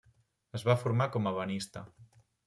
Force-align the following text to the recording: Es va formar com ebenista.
Es 0.59 0.63
va 0.69 0.75
formar 0.83 1.07
com 1.15 1.29
ebenista. 1.33 1.85